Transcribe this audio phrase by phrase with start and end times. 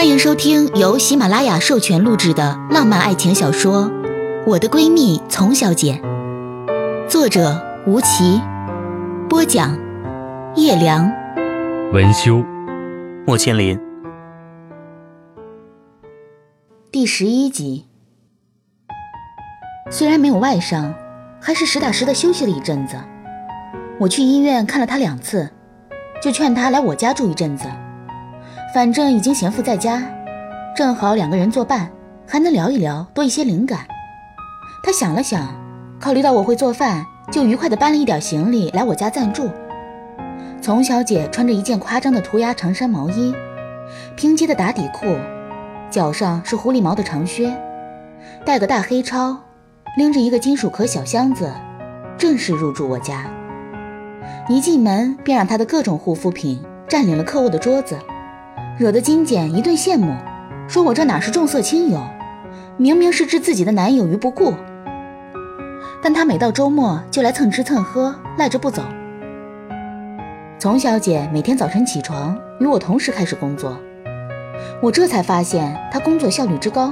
[0.00, 3.84] 欢迎收听由喜马拉雅授权录制的浪漫爱情小说
[4.46, 6.00] 《我的闺蜜丛小姐》，
[7.06, 8.40] 作者吴奇，
[9.28, 9.78] 播讲
[10.56, 11.06] 叶良，
[11.92, 12.42] 文修，
[13.26, 13.78] 莫千林。
[16.90, 17.84] 第十一集。
[19.90, 20.94] 虽然没有外伤，
[21.42, 22.96] 还是实打实的休息了一阵子。
[23.98, 25.50] 我去医院看了他两次，
[26.22, 27.68] 就劝他来我家住一阵子。
[28.72, 30.00] 反正已经闲赋在家，
[30.76, 31.90] 正好两个人作伴，
[32.24, 33.80] 还能聊一聊，多一些灵感。
[34.84, 35.48] 他想了想，
[35.98, 39.50] 考虑到我会做饭，就愉快地搬了一点行李来我家暂住。
[40.62, 43.34] 丛小姐穿着一件夸张的涂鸦长衫毛衣，
[44.14, 45.16] 拼接的打底裤，
[45.90, 47.52] 脚上是狐狸毛的长靴，
[48.44, 49.36] 带个大黑超，
[49.96, 51.52] 拎着一个金属壳小箱子，
[52.16, 53.24] 正式入住我家。
[54.48, 57.98] 一进门便让她的各种护肤品占领了客卧的桌子。
[58.80, 60.16] 惹得金简一顿羡慕，
[60.66, 62.00] 说我这哪是重色轻友，
[62.78, 64.54] 明明是置自己的男友于不顾。
[66.02, 68.82] 但她每到周末就来蹭吃蹭喝，赖着不走。
[70.58, 73.76] 丛小姐每天早晨起床与我同时开始工作，
[74.80, 76.90] 我这才发现她工作效率之高。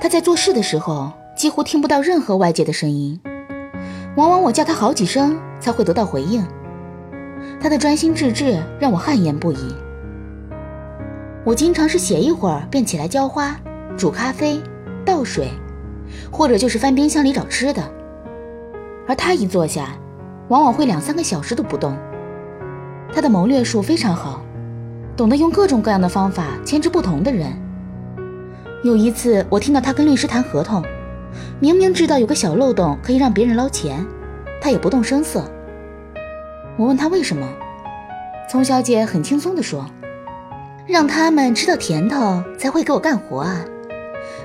[0.00, 3.20] 她在做事的时候几乎听不到任何外界的声音，
[4.16, 6.44] 往往我叫她好几声才会得到回应。
[7.60, 9.72] 她的专心致志让我汗颜不已。
[11.44, 13.54] 我经常是写一会儿便起来浇花、
[13.98, 14.58] 煮咖啡、
[15.04, 15.50] 倒水，
[16.30, 17.82] 或者就是翻冰箱里找吃的。
[19.06, 19.90] 而他一坐下，
[20.48, 21.94] 往往会两三个小时都不动。
[23.12, 24.42] 他的谋略术非常好，
[25.14, 27.52] 懂得用各种各样的方法牵制不同的人。
[28.82, 30.82] 有一次，我听到他跟律师谈合同，
[31.60, 34.02] 明明知道有个小漏洞可以让别人捞钱，
[34.62, 35.44] 他也不动声色。
[36.78, 37.46] 我问他为什么，
[38.50, 39.84] 丛小姐很轻松地说。
[40.86, 43.64] 让他们吃到甜头才会给我干活啊！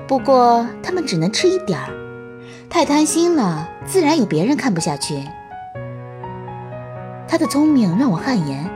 [0.08, 1.88] 不过他们只能吃一点儿，
[2.70, 5.22] 太贪心了，自然有别人看不下去。
[7.28, 8.68] 他的聪明让我汗颜，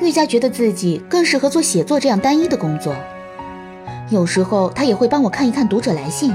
[0.00, 2.94] 愈加觉得自己更适合做写作这样单一的工作。
[4.08, 6.34] 有时候他也会帮我看一看读者来信，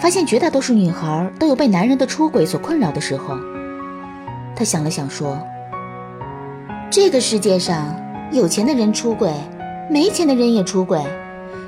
[0.00, 3.36] 发现绝大多数女孩都有被男人的出轨所困扰的时候。
[4.56, 5.38] 他想了想说
[6.90, 7.94] ：“这个世界上……”
[8.34, 9.32] 有钱的人出轨，
[9.88, 11.00] 没钱的人也出轨。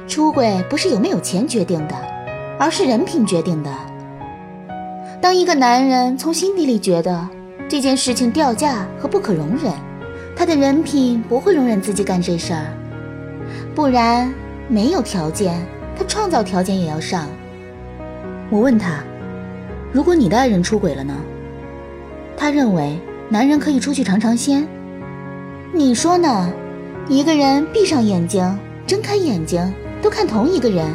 [0.09, 1.95] 出轨不是有没有钱决定的，
[2.59, 3.71] 而是人品决定的。
[5.21, 7.29] 当一个男人从心底里觉得
[7.69, 9.73] 这件事情掉价和不可容忍，
[10.37, 12.67] 他的人品不会容忍自己干这事儿。
[13.73, 14.35] 不然，
[14.69, 15.65] 没有条件，
[15.97, 17.29] 他创造条件也要上。
[18.51, 19.05] 我问他
[19.93, 21.15] ：“如果你的爱人出轨了呢？”
[22.37, 22.99] 他认为
[23.29, 24.67] 男人可以出去尝尝鲜。
[25.75, 26.53] 你说呢？
[27.09, 30.87] 一个人闭上眼睛，睁开眼睛都看同一个人，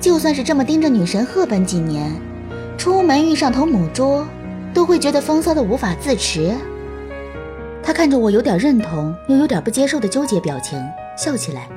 [0.00, 2.12] 就算是这么盯着女神赫本几年，
[2.78, 4.24] 出门遇上头母猪，
[4.72, 6.54] 都会觉得风骚的无法自持。
[7.82, 10.82] 他看着我有点认同又有点不接受的纠结表情，
[11.16, 11.68] 笑起来。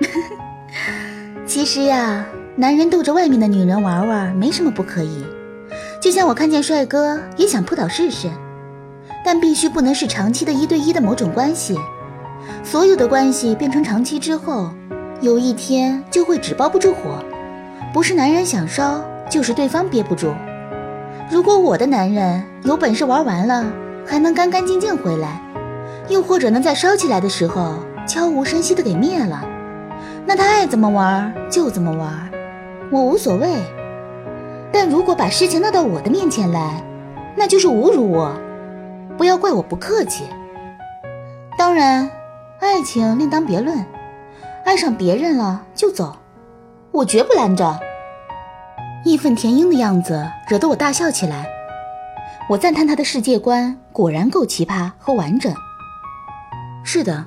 [1.46, 2.26] 其实呀，
[2.56, 5.24] 男人逗着外面的女人玩玩，没什么不可以。
[6.00, 8.28] 就像我看见帅哥也想扑倒试试。
[9.24, 11.78] 但必须不能是长期的一对一的某种关系，
[12.64, 14.70] 所有的关系变成长期之后，
[15.20, 17.22] 有一天就会纸包不住火，
[17.92, 20.32] 不是男人想烧，就是对方憋不住。
[21.30, 23.64] 如果我的男人有本事玩完了
[24.04, 25.40] 还能干干净净回来，
[26.08, 27.74] 又或者能在烧起来的时候
[28.06, 29.44] 悄无声息的给灭了，
[30.26, 32.28] 那他爱怎么玩就怎么玩，
[32.90, 33.48] 我无所谓。
[34.72, 36.82] 但如果把事情闹到我的面前来，
[37.36, 38.32] 那就是侮辱我。
[39.20, 40.24] 不要怪我不客气。
[41.58, 42.10] 当然，
[42.58, 43.84] 爱情另当别论，
[44.64, 46.16] 爱上别人了就走，
[46.90, 47.78] 我绝不拦着。
[49.04, 51.46] 义愤填膺的样子惹得我大笑起来。
[52.48, 55.52] 我赞叹他的世界观果然够奇葩和完整。
[56.82, 57.26] 是的，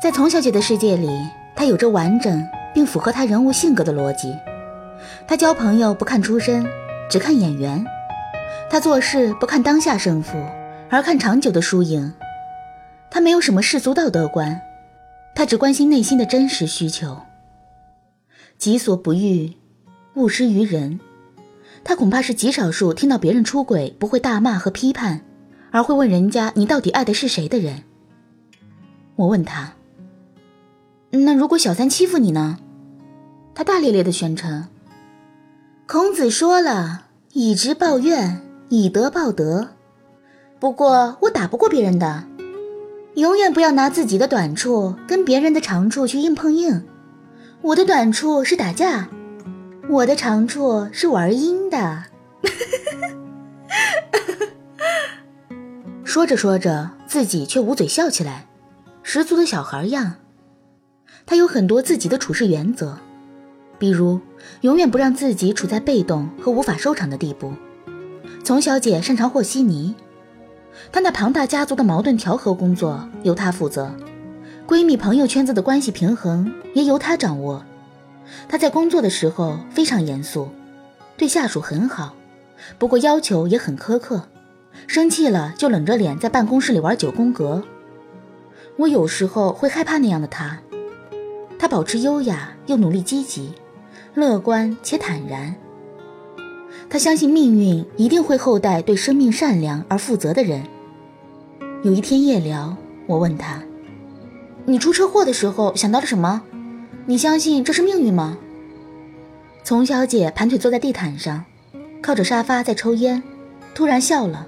[0.00, 1.08] 在丛小姐的世界里，
[1.56, 4.32] 她有着完整并符合她人物性格的逻辑。
[5.26, 6.64] 她交朋友不看出身，
[7.10, 7.84] 只看眼缘；
[8.70, 10.38] 她做事不看当下胜负。
[10.94, 12.12] 而看长久的输赢，
[13.10, 14.60] 他没有什么世俗道德观，
[15.34, 17.20] 他只关心内心的真实需求。
[18.58, 19.54] 己所不欲，
[20.14, 21.00] 勿施于人。
[21.82, 25.22] 他恐怕是极少数听到别人出轨不会大骂和批判，
[25.72, 27.82] 而会问人家你到底爱的是谁的人。
[29.16, 29.72] 我问他
[31.10, 32.60] ：“那如果小三欺负你呢？”
[33.52, 34.68] 他大咧咧地宣称
[35.88, 39.70] ：“孔子说了，以直报怨，以德报德。”
[40.64, 42.24] 不过我打不过别人的，
[43.16, 46.86] 永远不要拿自己的短处跟别人的长处去硬碰硬。
[47.60, 49.10] 我的短处是打架，
[49.90, 52.04] 我的长处是玩阴的。
[56.02, 58.46] 说着说着，自己却捂嘴笑起来，
[59.02, 60.14] 十足的小孩样。
[61.26, 62.96] 他有很多自己的处事原则，
[63.78, 64.18] 比如
[64.62, 67.52] 永远不让自己处在被动和无法收场的地步。
[68.42, 69.94] 丛小姐擅长和稀泥，
[70.92, 73.94] 她那庞大家族的矛盾调和工作由她负责，
[74.66, 77.64] 闺蜜朋友圈子的关系平衡也由她掌握。
[78.48, 80.48] 她在工作的时候非常严肃，
[81.16, 82.14] 对下属很好，
[82.78, 84.28] 不过要求也很苛刻，
[84.86, 87.62] 生气了就冷着脸在办公室里玩九宫格。
[88.76, 90.58] 我有时候会害怕那样的她。
[91.58, 93.52] 她保持优雅又努力积极，
[94.14, 95.54] 乐观且坦然。
[96.94, 100.62] 他相信命运一定会厚待对生命善良而负责的人。
[101.82, 102.76] 有一天夜聊，
[103.08, 103.60] 我问他
[104.64, 106.40] ：“你出车祸的时候想到了什么？
[107.06, 108.38] 你相信这是命运吗？”
[109.64, 111.44] 丛小姐盘腿坐在地毯上，
[112.00, 113.20] 靠着沙发在抽烟，
[113.74, 114.46] 突然笑了。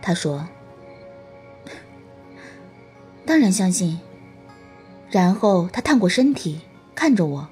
[0.00, 0.46] 她说
[3.26, 3.98] ：“当然相信。”
[5.10, 6.60] 然后他探过身体，
[6.94, 7.48] 看着我，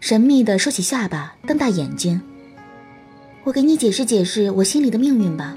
[0.00, 2.22] 神秘地收起下巴，瞪大眼睛。
[3.44, 5.56] 我给你解释解释我心里的命运吧。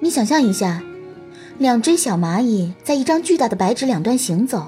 [0.00, 0.82] 你想象一下，
[1.58, 4.66] 两只小蚂蚁在一张巨大的白纸两端行走，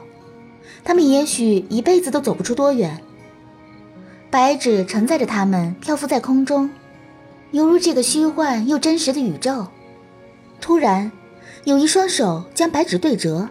[0.85, 3.01] 它们也许一辈子都走不出多远。
[4.31, 6.71] 白纸承载着它们漂浮在空中，
[7.51, 9.67] 犹如这个虚幻又真实的宇宙。
[10.61, 11.11] 突然，
[11.65, 13.49] 有一双手将白纸对折。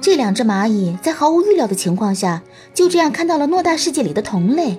[0.00, 2.42] 这两只蚂蚁在毫无预料的情况下，
[2.72, 4.78] 就这样看到了偌大世界里的同类。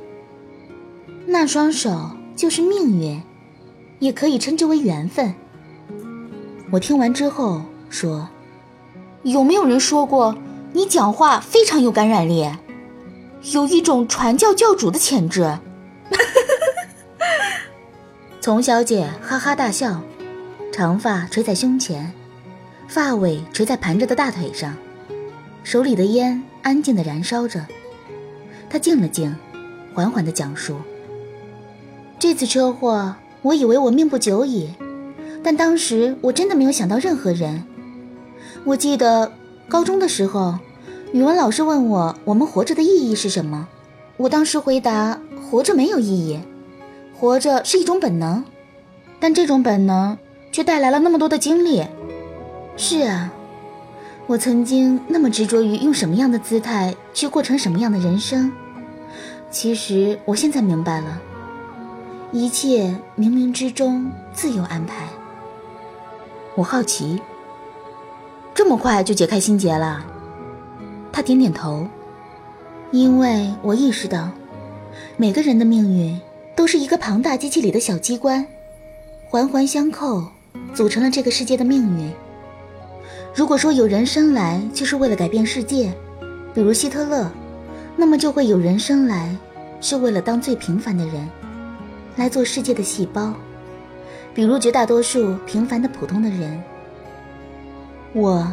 [1.26, 3.22] 那双手就是命运，
[4.00, 5.34] 也可以称之为缘分。
[6.72, 8.28] 我听完之后说
[9.24, 10.36] ：“有没有人说过
[10.74, 12.50] 你讲话非常有感染力，
[13.54, 15.58] 有一种传教教主的潜质？”
[18.42, 20.02] 丛小姐哈哈大笑，
[20.72, 22.12] 长发垂在胸前，
[22.88, 24.76] 发尾垂在盘着的大腿上。
[25.64, 27.66] 手里的烟安静的燃烧着，
[28.70, 29.34] 他静了静，
[29.94, 30.76] 缓缓的讲述
[32.24, 34.70] ：“这次车祸，我以为我命不久矣，
[35.44, 37.66] 但当时我真的没有想到任何人。
[38.64, 39.34] 我记得
[39.68, 40.58] 高中的时候，
[41.12, 43.68] 语文老师问我我们活着的意义是什么，
[44.16, 45.20] 我当时回答：
[45.52, 46.40] 活着没有意义，
[47.14, 48.46] 活着是一种本能，
[49.20, 50.18] 但这种本能
[50.50, 51.84] 却带来了那么多的经历。
[52.78, 53.34] 是啊。”
[54.28, 58.50] 我曾经那么执着于用什么样的姿态去过成什么样的人生，
[59.52, 61.22] 其实我现在明白了，
[62.36, 65.06] 一切冥冥之中自有安排。
[66.56, 67.22] 我好奇，
[68.56, 70.04] 这么快就解开心结了？
[71.12, 71.88] 他点点头，
[72.90, 74.32] 因为我意识到，
[75.16, 76.20] 每个人的命运
[76.56, 78.44] 都是一个庞大机器里的小机关，
[79.30, 80.24] 环环相扣，
[80.74, 82.12] 组成了这个世界的命运。
[83.36, 85.94] 如果说有人生来就是为了改变世界，
[86.52, 87.30] 比如希特勒，
[87.96, 89.38] 那么就会有人生来
[89.80, 91.30] 是为了当最平凡的人，
[92.16, 93.34] 来做世界的细胞，
[94.34, 96.62] 比如绝大多数平凡的普通的人。
[98.14, 98.52] 我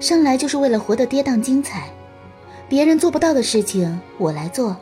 [0.00, 1.88] 生来就是为了活得跌宕精彩，
[2.68, 4.76] 别人做不到的事情我来做，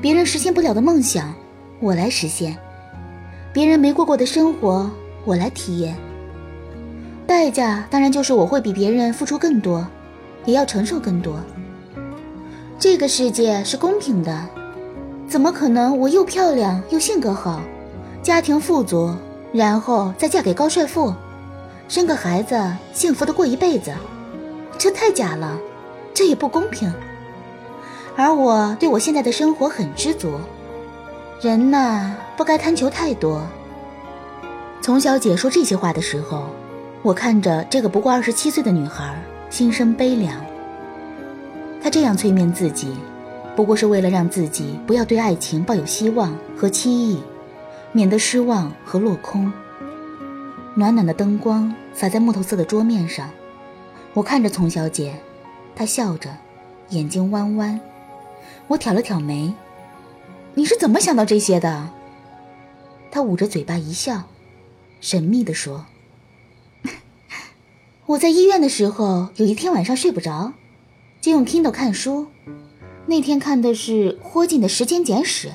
[0.00, 1.34] 别人实现不了的梦想
[1.80, 2.56] 我来实现，
[3.52, 4.90] 别人没过过的生活
[5.24, 5.94] 我来体验。
[7.26, 9.86] 代价当然就是我会比别人付出更多，
[10.44, 11.38] 也要承受更多。
[12.78, 14.48] 这个世界是公平的，
[15.32, 17.62] 怎么可能我又漂亮又性格好，
[18.22, 19.14] 家庭富足，
[19.50, 21.14] 然后再嫁给高帅富，
[21.88, 22.62] 生个孩子
[22.92, 23.94] 幸福的过一辈子？
[24.76, 25.58] 这太假了，
[26.12, 26.92] 这也不公平。
[28.14, 30.38] 而我对我现在的生活很知足。
[31.40, 33.40] 人呐，不该贪求太多。
[34.82, 36.44] 丛小姐说这些话的时候。
[37.00, 40.44] 我看着这个不过二十七岁的女孩，心生悲凉。
[41.82, 42.94] 她这样催眠自己，
[43.54, 47.22] 不过是为了让自己不要对爱情抱有希望和期意，
[47.92, 49.52] 免得失望和落空。
[50.74, 53.28] 暖暖的灯光洒在木头色的桌面上，
[54.14, 55.14] 我看着丛小姐，
[55.76, 56.34] 她笑着，
[56.88, 57.78] 眼睛弯弯。
[58.68, 59.52] 我挑了挑眉
[60.54, 61.90] ：“你是怎么想到这些的？”
[63.12, 64.22] 她捂着嘴巴一笑，
[65.02, 65.84] 神秘地说。
[68.06, 70.54] 我在医院的时候，有一天晚上睡不着，
[71.20, 72.28] 就用 Kindle 看书。
[73.06, 75.48] 那天看的是霍金的《时间简史》，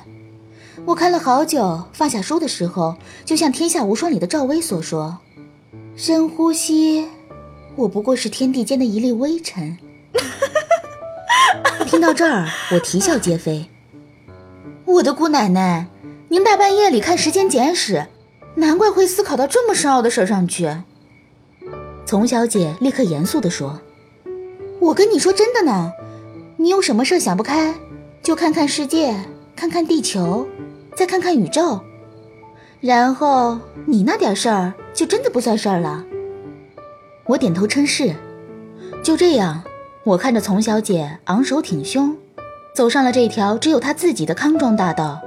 [0.84, 1.84] 我看了好久。
[1.92, 5.18] 放下书的时候，就像《天下无双》里的赵薇所说
[5.96, 7.08] ：“深呼吸，
[7.74, 9.78] 我不过是天地间的一粒微尘。
[11.88, 13.66] 听到这儿，我啼笑皆非。
[14.84, 15.86] 我的姑奶奶，
[16.28, 17.94] 您大半夜里看《时间简史》，
[18.56, 20.70] 难怪会思考到这么深奥的事上去。
[22.04, 23.80] 丛小姐立刻严肃地说
[24.80, 25.92] ：“我跟你说真的呢，
[26.60, 27.72] 你有什么事想不开，
[28.20, 29.14] 就看看世界，
[29.54, 30.44] 看看地球，
[30.96, 31.80] 再看看宇宙，
[32.80, 36.04] 然后你那点事儿就真的不算事儿了。”
[37.26, 38.12] 我点头称是。
[39.04, 39.62] 就这样，
[40.02, 42.16] 我看着丛小姐昂首挺胸，
[42.74, 45.20] 走上了这条只有她自己的康庄大道。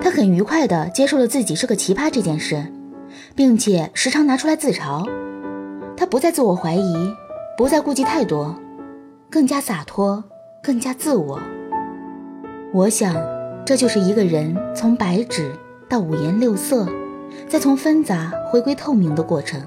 [0.00, 2.72] 她很愉快地接受了自己是个奇葩这件事，
[3.36, 5.06] 并且时常拿出来自嘲。
[5.98, 7.12] 她不再自我怀疑，
[7.58, 8.58] 不再顾忌太多，
[9.34, 10.22] 更加洒脱，
[10.62, 11.42] 更加自我。
[12.72, 13.16] 我想，
[13.66, 15.52] 这就是一个人从白纸
[15.88, 16.88] 到五颜六色，
[17.48, 19.60] 再从纷杂回归透明的过程。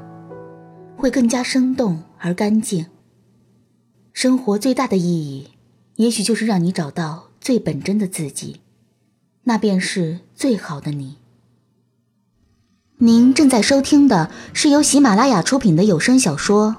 [0.96, 2.86] 会更加生动而干净。
[4.14, 5.50] 生活最大的意义，
[5.98, 8.62] 也许就是让你找到最本真的自己，
[9.44, 11.18] 那便是最好的你。
[13.00, 16.70] 您正在收听的是由喜马拉雅出品的有声小说《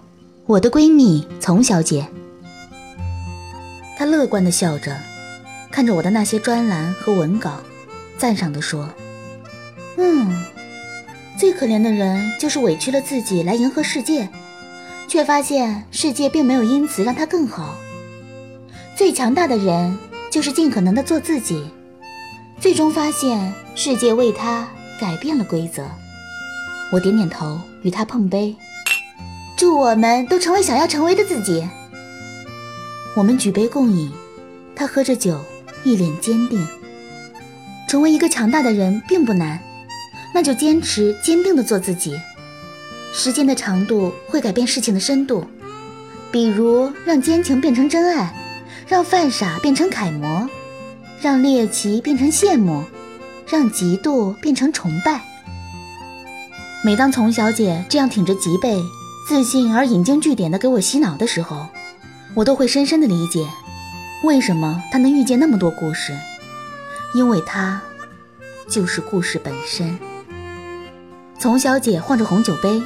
[0.46, 2.08] 我的闺蜜丛小姐》。
[3.98, 4.96] 他乐观的笑着，
[5.72, 7.60] 看着我的那些专栏和文稿，
[8.16, 8.88] 赞赏的说
[9.98, 10.44] ：“嗯。”
[11.36, 14.28] 最可怜的人就是委屈了自己来迎合世界，
[15.08, 17.76] 却发现世界并没有因此让他更好。
[18.94, 19.98] 最强大的人
[20.30, 21.68] 就是尽可能的做自己，
[22.60, 24.68] 最终发现世界为他
[25.00, 25.84] 改变了规则。
[26.92, 28.54] 我点点头，与他碰杯，
[29.56, 31.68] 祝我们都成为想要成为的自己。
[33.18, 34.12] 我们举杯共饮，
[34.76, 35.40] 他喝着酒，
[35.82, 36.64] 一脸坚定。
[37.88, 39.58] 成为一个强大的人并不难。
[40.32, 42.16] 那就坚持坚定的做自己。
[43.12, 45.44] 时间的长度会改变事情的深度，
[46.30, 48.32] 比如让奸情变成真爱，
[48.86, 50.48] 让犯傻变成楷模，
[51.20, 52.84] 让猎奇变成羡慕，
[53.48, 55.20] 让嫉妒变成崇拜。
[56.84, 58.80] 每当丛小姐这样挺着脊背，
[59.26, 61.66] 自信而引经据典的给我洗脑的时候，
[62.38, 63.48] 我都会深深的理解，
[64.22, 66.16] 为什么他能遇见那么多故事，
[67.12, 67.82] 因为他
[68.68, 69.98] 就是故事本身。
[71.36, 72.80] 丛小姐晃着红酒杯，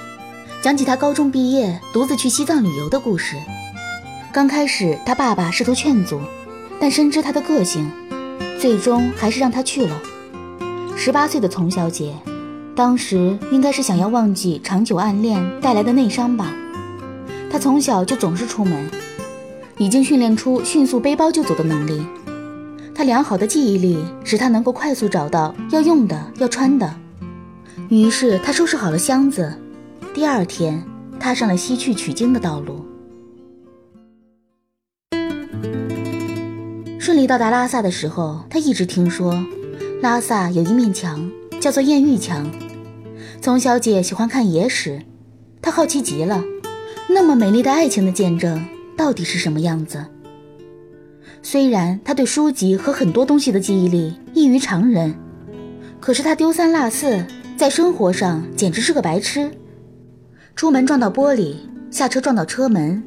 [0.62, 3.36] 讲起她高中毕业独自去西藏旅游的故事。
[4.32, 6.18] 刚开始，她爸爸试图劝阻，
[6.80, 7.92] 但深知她的个性，
[8.58, 10.00] 最终还是让她去了。
[10.96, 12.14] 十八岁的丛小姐，
[12.74, 16.54] 当时应该是想要忘记长久暗恋带来的内伤吧。
[17.50, 18.90] 她从小就总是出门，
[19.82, 22.06] 已经训练出迅速背包就走的能力。
[22.94, 26.94] 他良好的记忆力使他能够快速找到要用的、要穿的。
[27.88, 29.52] 于是他收拾好了箱子，
[30.14, 30.80] 第二天
[31.18, 32.86] 踏上了西去取经的道路。
[37.00, 39.44] 顺利到达拉萨的时候，他一直听说
[40.00, 41.28] 拉萨有一面墙
[41.60, 42.48] 叫做艳遇墙。
[43.40, 45.02] 从小姐喜欢看野史，
[45.60, 46.44] 他好奇极了，
[47.08, 48.64] 那么美丽的爱情的见证
[48.96, 50.04] 到底是什么样子？
[51.42, 55.14] 虽然他对书籍和很多东西的记忆力异于常人，
[56.00, 57.24] 可是他丢三落四。
[57.54, 59.48] 在生活上简直是个白痴，
[60.56, 61.54] 出门撞到玻璃，
[61.92, 63.00] 下车撞到车门，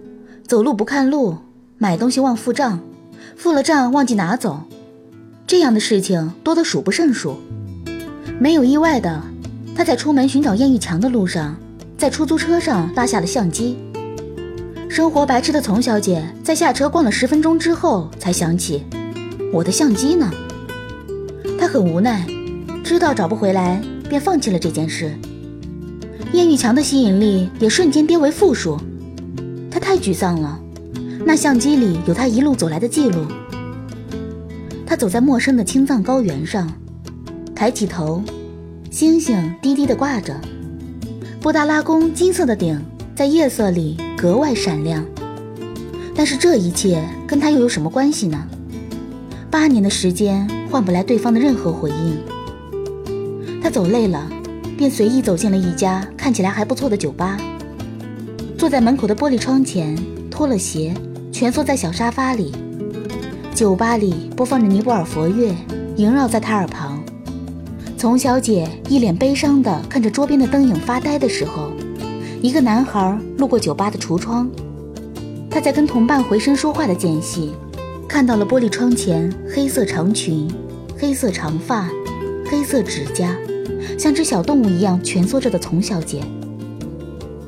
[0.48, 1.36] 走路不看路，
[1.78, 2.80] 买东西忘付账，
[3.36, 4.62] 付了账忘记拿走，
[5.46, 7.38] 这样的事情多得数不胜数。
[8.40, 9.22] 没有意外的，
[9.76, 11.58] 他在出门寻找艳遇强的路上，
[11.98, 13.78] 在出租车上落下了相机。
[14.90, 18.84] 生活白痴的丛小姐在下车逛了十分钟之后，才想起
[19.52, 20.32] 我的相机呢。
[21.60, 22.26] 她很无奈，
[22.84, 23.82] 知道找不回来。
[24.08, 25.12] 便放弃了这件事。
[26.34, 28.80] 艳遇墙的吸引力也瞬间跌为负数，
[29.72, 30.60] 他太沮丧了。
[31.26, 33.26] 那相机里有他一路走来的记录。
[34.86, 36.72] 他走在陌生的青藏高原上，
[37.56, 38.22] 抬起头，
[38.92, 40.40] 星星低低的挂着。
[41.42, 42.80] 布达拉宫金色的顶
[43.16, 45.06] 在夜色里格外闪亮。
[46.16, 48.44] 但是这一切跟他又有什么关系呢？
[49.52, 52.18] 八年的时间换不来对方的任何回应。
[53.62, 54.28] 他走累了，
[54.76, 57.38] 便随意走进了一家看起来还不错的酒吧。
[58.58, 59.96] 坐在门口的玻璃窗前，
[60.32, 60.92] 脱了鞋，
[61.32, 62.52] 蜷缩在小沙发里。
[63.54, 65.56] 酒吧里播放着尼泊尔佛乐，
[65.98, 67.00] 萦绕在他耳旁。
[67.96, 71.70] 丛小姐一脸悲伤地看着桌边的灯影发呆的时候，
[72.46, 74.48] 一个男孩路过酒吧的橱窗。
[75.50, 77.54] 他在跟同伴回身说话的间隙，
[78.08, 80.48] 看到了玻璃窗前黑色长裙、
[80.96, 81.90] 黑色长发、
[82.46, 83.36] 黑色指甲。
[83.98, 86.22] 像只小动物一样蜷缩着的丛小姐，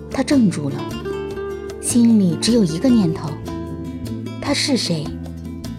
[0.10, 0.76] 他怔住了，
[1.80, 3.30] 心里只有一个念头：
[4.42, 5.06] 他是谁？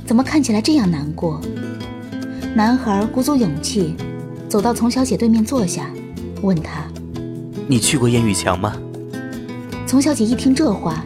[0.07, 1.41] 怎么看起来这样难过？
[2.55, 3.97] 男孩鼓足勇气，
[4.49, 5.91] 走到丛小姐对面坐下，
[6.41, 6.87] 问她
[7.67, 8.77] ：“你去过烟雨墙吗？”
[9.88, 11.02] 丛小姐一听这话，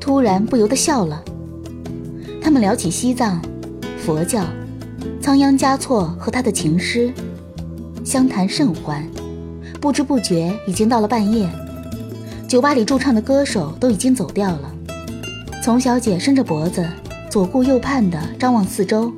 [0.00, 1.22] 突然不由得笑了。
[2.42, 3.40] 他们聊起西藏、
[4.04, 4.44] 佛教、
[5.22, 7.12] 仓央嘉措和他的情诗，
[8.04, 9.06] 相谈甚欢。
[9.80, 11.48] 不知不觉已经到了半夜，
[12.48, 14.74] 酒吧里驻唱的歌手都已经走掉了。
[15.62, 16.84] 丛小姐伸着脖子，
[17.30, 19.12] 左顾右盼地张望四周，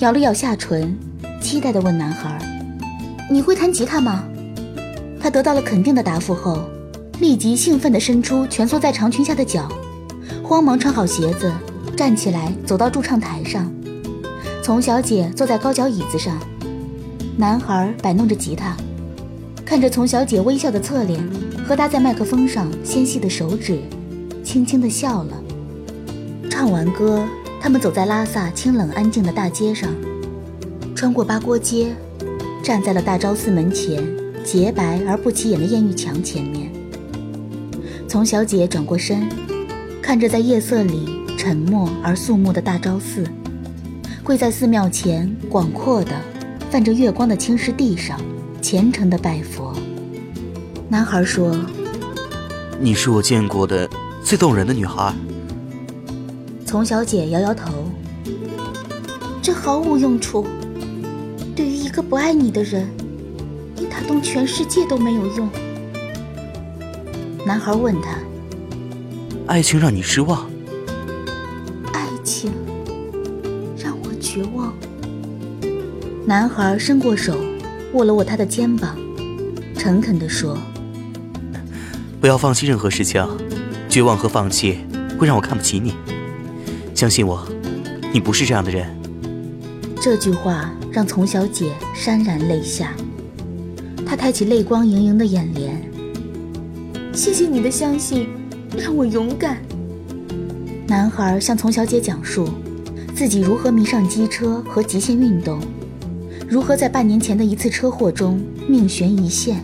[0.00, 0.94] 咬了咬下唇，
[1.40, 2.38] 期待地问男孩
[3.32, 4.22] ：“你会弹吉他吗？”
[5.18, 6.68] 他得到了肯定的答复后。
[7.20, 9.68] 立即兴奋地伸出蜷缩在长裙下的脚，
[10.42, 11.52] 慌忙穿好鞋子，
[11.96, 13.70] 站起来走到驻唱台上。
[14.62, 16.38] 丛小姐坐在高脚椅子上，
[17.36, 18.76] 男孩摆弄着吉他，
[19.64, 21.20] 看着丛小姐微笑的侧脸
[21.66, 23.80] 和搭在麦克风上纤细的手指，
[24.44, 25.42] 轻轻地笑了。
[26.48, 27.26] 唱完歌，
[27.60, 29.90] 他们走在拉萨清冷安静的大街上，
[30.94, 31.88] 穿过八廓街，
[32.62, 34.06] 站在了大昭寺门前
[34.44, 36.70] 洁白而不起眼的艳遇墙前面。
[38.08, 39.28] 丛小姐转过身，
[40.00, 43.22] 看着在夜色里沉默而肃穆的大昭寺，
[44.24, 46.12] 跪在寺庙前广阔的、
[46.70, 48.18] 泛着月光的青石地上，
[48.62, 49.74] 虔诚的拜佛。
[50.88, 51.54] 男孩说
[52.80, 53.86] ：“你是我见过的
[54.24, 55.14] 最动人的女孩。”
[56.64, 57.70] 丛小姐摇摇头
[59.42, 60.46] ：“这毫无用处。
[61.54, 62.88] 对于一个不爱你的人，
[63.76, 65.46] 你打动全世界都没有用。”
[67.48, 68.10] 男孩问他
[69.48, 70.50] ：“爱情让你失望？
[71.94, 72.52] 爱情
[73.74, 74.70] 让我绝望。”
[76.26, 77.38] 男孩伸过手，
[77.94, 78.94] 握了握他的肩膀，
[79.78, 80.58] 诚恳地说
[82.20, 83.26] ：“不要放弃任何事情，
[83.88, 84.80] 绝望和放弃
[85.18, 85.94] 会让我看不起你。
[86.94, 87.48] 相信我，
[88.12, 88.94] 你不是这样的人。”
[90.02, 92.92] 这句话让丛小姐潸然泪下，
[94.04, 95.87] 她抬起泪光盈盈的眼帘。
[97.18, 98.28] 谢谢你的相信，
[98.76, 99.60] 让我勇敢。
[100.86, 102.48] 男孩向丛小姐讲述
[103.12, 105.58] 自己如何迷上机车和极限运动，
[106.48, 109.60] 如何在半年前的一次车祸中命悬一线，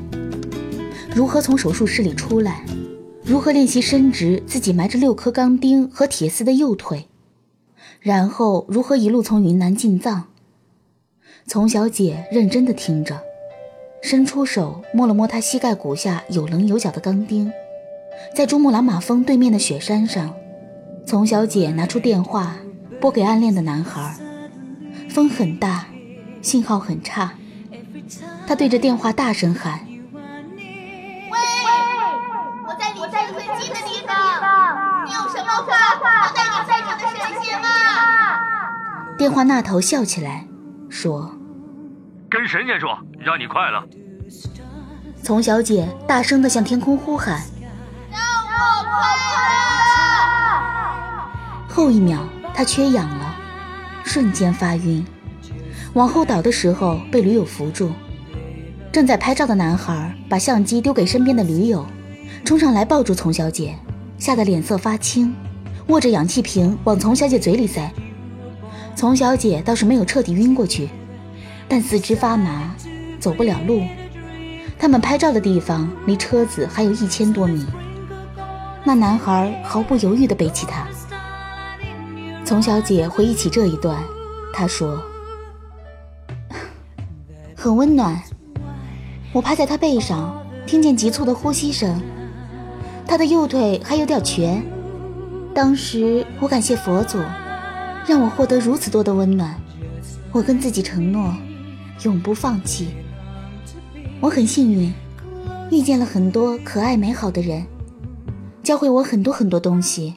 [1.14, 2.66] 如何从手术室里出来，
[3.22, 7.06] 如何练习伸直自己埋着六颗钢钉和铁丝的右腿，
[8.00, 10.24] 然后如何一路从云南进藏。
[11.46, 13.22] 丛小姐认真的听着。
[14.06, 17.50] 伸出手摸了摸他膝盖骨下有棱有角的钢钉，
[18.36, 20.34] 在珠穆朗玛峰对面的雪山上，
[21.06, 22.54] 丛小姐拿出电话
[23.00, 24.14] 拨给暗恋的男孩。
[25.08, 25.86] 风很大，
[26.42, 27.32] 信号很差，
[28.46, 29.80] 她对着电话大声喊
[30.12, 31.38] ：“喂，
[32.68, 34.12] 我在离这里很近的地方，
[35.06, 37.68] 你有什么话交代你在场的神仙吗？”
[39.16, 40.46] 电话那头笑起来，
[40.90, 41.36] 说。
[42.34, 43.80] 跟神仙说，让你快乐。
[45.22, 47.40] 丛小姐大声的向天空呼喊
[48.10, 48.92] ：“让我快
[51.30, 53.36] 乐！”后一秒，她缺氧了，
[54.02, 55.06] 瞬间发晕，
[55.92, 57.92] 往后倒的时候被驴友扶住。
[58.90, 61.86] 正在拍照的男孩把相机丢给身边的驴友，
[62.44, 63.78] 冲上来抱住丛小姐，
[64.18, 65.32] 吓得脸色发青，
[65.86, 67.92] 握着氧气瓶往丛小姐嘴里塞。
[68.96, 70.88] 丛小姐倒是没有彻底晕过去。
[71.68, 72.74] 但四肢发麻，
[73.18, 73.82] 走不了路。
[74.78, 77.64] 他们拍照的地方离车子还有一千多米。
[78.84, 80.86] 那男孩毫不犹豫地背起她。
[82.44, 84.02] 丛小姐回忆起这一段，
[84.52, 85.02] 她说
[87.56, 88.20] ：“很温暖。
[89.32, 91.98] 我趴在他背上，听见急促的呼吸声。
[93.06, 94.60] 他的右腿还有点瘸。
[95.54, 97.18] 当时我感谢佛祖，
[98.06, 99.58] 让我获得如此多的温暖。
[100.30, 101.34] 我跟自己承诺。”
[102.02, 102.88] 永不放弃。
[104.20, 104.92] 我很幸运，
[105.70, 107.64] 遇见了很多可爱美好的人，
[108.62, 110.14] 教会我很多很多东西。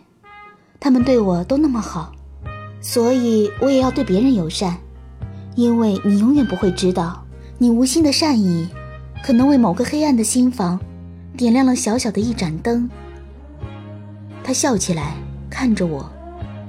[0.80, 2.14] 他们对我都那么好，
[2.82, 4.78] 所以我也要对别人友善。
[5.56, 7.26] 因为你永远不会知道，
[7.58, 8.68] 你无心的善意，
[9.24, 10.80] 可能为某个黑暗的心房，
[11.36, 12.90] 点亮了小小的一盏灯。
[14.44, 15.16] 他笑起来，
[15.50, 16.08] 看着我，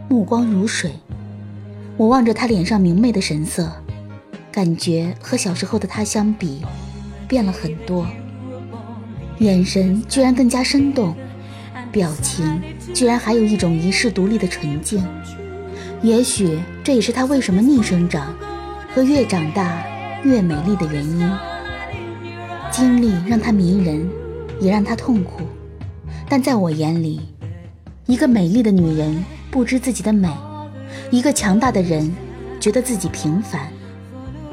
[0.08, 0.92] 目光如水。
[1.98, 3.70] 我望着他脸上明媚的神色。
[4.50, 6.62] 感觉和小时候的他相比，
[7.28, 8.06] 变了很多。
[9.38, 11.14] 眼神居然更加生动，
[11.92, 12.60] 表情
[12.92, 15.06] 居然还有一种遗世独立的纯净。
[16.02, 18.34] 也许这也是他为什么逆生长
[18.94, 19.84] 和越长大
[20.24, 21.30] 越美丽的原因。
[22.70, 24.08] 经历让他迷人，
[24.60, 25.42] 也让他痛苦，
[26.28, 27.20] 但在我眼里，
[28.06, 30.28] 一个美丽的女人不知自己的美，
[31.10, 32.12] 一个强大的人
[32.60, 33.68] 觉得自己平凡，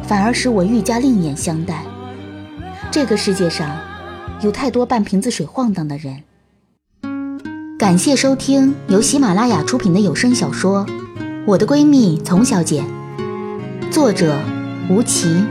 [0.08, 1.84] 反而使我愈加另眼相待。
[2.92, 3.76] 这个世界上，
[4.42, 6.24] 有太多半瓶子水晃荡的人。
[7.78, 10.86] 感谢收听由喜马拉雅出品的有声小说
[11.46, 12.84] 《我的闺蜜丛小姐》，
[13.92, 14.40] 作者
[14.90, 15.44] 吴奇，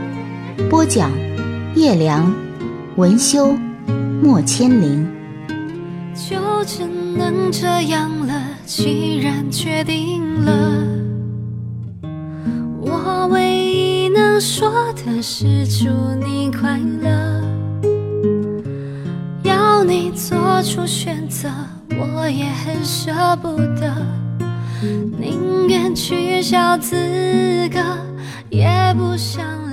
[0.69, 1.11] 播讲
[1.75, 2.33] 叶良，
[2.95, 3.55] 文修
[4.23, 5.07] 莫千灵。
[6.15, 10.83] 就只能这样了，既然决定了，
[14.37, 17.41] 想说的是祝你快乐。
[19.43, 21.47] 要你做出选择，
[21.91, 23.95] 我也很舍不得，
[25.17, 26.97] 宁愿取消资
[27.71, 27.79] 格，
[28.49, 28.67] 也
[28.97, 29.64] 不想。